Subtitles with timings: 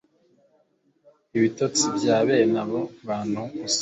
[1.37, 3.69] Ibitotsi bya bene aba bantu usanga